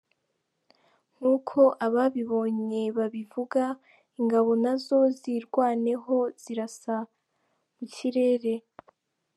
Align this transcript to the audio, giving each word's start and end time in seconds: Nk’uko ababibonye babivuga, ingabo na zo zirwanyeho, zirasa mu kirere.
Nk’uko 1.15 1.59
ababibonye 1.85 2.81
babivuga, 2.97 3.63
ingabo 4.19 4.51
na 4.63 4.73
zo 4.85 4.99
zirwanyeho, 5.19 6.15
zirasa 6.41 6.95
mu 7.75 7.85
kirere. 7.95 8.53